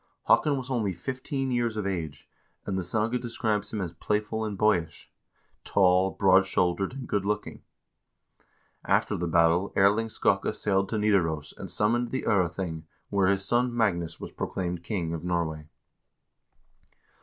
Haakon 0.23 0.57
was 0.57 0.71
only 0.71 0.93
fifteen 0.93 1.51
years 1.51 1.77
of 1.77 1.85
age, 1.85 2.27
and 2.65 2.75
the 2.75 2.81
saga 2.83 3.19
describes 3.19 3.71
him 3.71 3.79
as 3.81 3.93
playful 3.93 4.43
and 4.43 4.57
boyish; 4.57 5.11
tall, 5.63 6.09
broad 6.09 6.47
shouldered, 6.47 6.93
and 6.93 7.07
good 7.07 7.23
looking. 7.23 7.61
After 8.83 9.15
the 9.15 9.27
battle 9.27 9.71
Erling 9.75 10.07
Skakke 10.09 10.55
sailed 10.55 10.89
to 10.89 10.97
Nidaros 10.97 11.53
and 11.55 11.69
summoned 11.69 12.09
the 12.09 12.23
0rething, 12.23 12.85
where 13.11 13.27
his 13.27 13.45
son 13.45 13.77
Magnus 13.77 14.19
was 14.19 14.31
proclaimed 14.31 14.81
king 14.83 15.13
of 15.13 15.23
Norway. 15.23 15.67